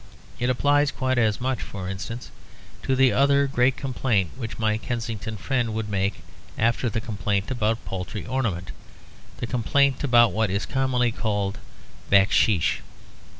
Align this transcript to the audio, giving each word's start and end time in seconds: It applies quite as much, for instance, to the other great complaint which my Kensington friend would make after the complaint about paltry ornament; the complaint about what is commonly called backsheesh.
It 0.39 0.49
applies 0.49 0.89
quite 0.89 1.19
as 1.19 1.39
much, 1.39 1.61
for 1.61 1.87
instance, 1.87 2.31
to 2.81 2.95
the 2.95 3.13
other 3.13 3.45
great 3.45 3.77
complaint 3.77 4.31
which 4.35 4.57
my 4.57 4.79
Kensington 4.79 5.37
friend 5.37 5.75
would 5.75 5.89
make 5.89 6.21
after 6.57 6.89
the 6.89 6.99
complaint 6.99 7.51
about 7.51 7.85
paltry 7.85 8.25
ornament; 8.25 8.71
the 9.37 9.45
complaint 9.45 10.03
about 10.03 10.31
what 10.33 10.49
is 10.49 10.65
commonly 10.65 11.11
called 11.11 11.59
backsheesh. 12.11 12.79